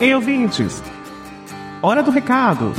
[0.00, 0.82] Ei, ouvintes!
[1.80, 2.72] Hora do recado!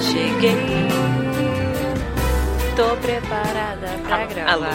[0.00, 0.88] Cheguei,
[2.74, 4.52] tô preparada pra gravar.
[4.52, 4.66] Alô?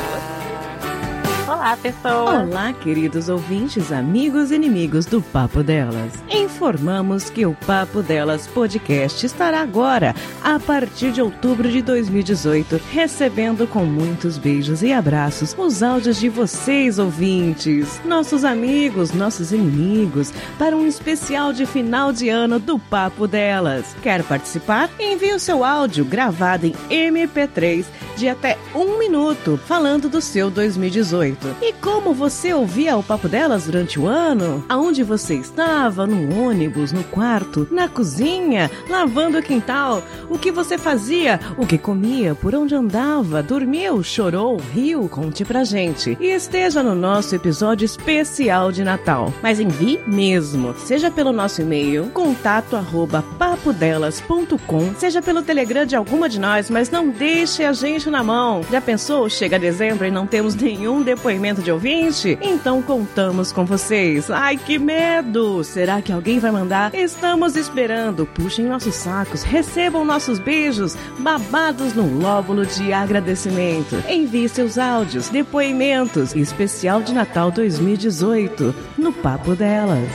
[1.52, 2.46] Olá, pessoal.
[2.46, 6.14] Olá, queridos ouvintes, amigos e inimigos do Papo Delas.
[6.62, 13.66] Informamos que o Papo Delas podcast estará agora, a partir de outubro de 2018, recebendo
[13.66, 20.78] com muitos beijos e abraços os áudios de vocês, ouvintes, nossos amigos, nossos inimigos, para
[20.78, 23.96] um especial de final de ano do Papo Delas.
[24.04, 24.88] Quer participar?
[25.00, 31.56] Envie o seu áudio gravado em MP3 de até um minuto, falando do seu 2018.
[31.62, 34.64] E como você ouvia o papo delas durante o ano?
[34.70, 36.06] Aonde você estava?
[36.06, 40.04] No ônibus, no quarto, na cozinha, lavando o quintal?
[40.30, 41.40] O que você fazia?
[41.58, 42.36] O que comia?
[42.36, 43.44] Por onde andava?
[43.44, 44.04] Dormiu?
[44.04, 44.58] Chorou?
[44.74, 45.08] Riu?
[45.10, 46.18] Conte pra gente.
[46.20, 49.34] E esteja no nosso episódio especial de Natal.
[49.42, 56.28] Mas envie mesmo, seja pelo nosso e-mail, contato arroba papodelas.com, seja pelo Telegram de alguma
[56.30, 58.62] de nós, mas não deixe a gente na mão.
[58.72, 59.30] Já pensou?
[59.30, 62.38] Chega dezembro e não temos nenhum depoimento de ouvinte?
[62.42, 64.32] Então contamos com vocês.
[64.32, 65.64] Ai, que medo!
[65.64, 66.96] Será que alguém vai mandar?
[66.96, 68.26] Estamos esperando.
[68.26, 74.02] Puxem nossos sacos, recebam nossos beijos, babados no lóbulo de agradecimento.
[74.10, 80.10] Envie seus áudios, depoimentos, especial de Natal 2018, no Papo Delas.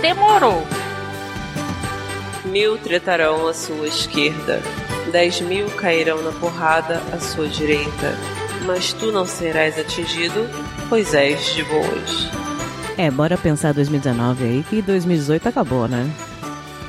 [0.00, 0.66] Demorou.
[2.44, 4.62] Mil tretarão à sua esquerda,
[5.10, 8.16] dez mil cairão na porrada à sua direita,
[8.66, 10.48] mas tu não serás atingido,
[10.88, 12.28] pois és de boas.
[12.96, 16.10] É, bora pensar 2019 aí, que 2018 acabou, né?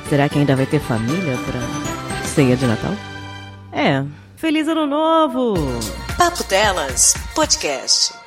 [0.08, 2.92] Será que ainda vai ter família pra ceia de Natal?
[3.72, 4.04] É.
[4.36, 5.54] Feliz Ano Novo!
[6.16, 8.19] Papo Delas Podcast.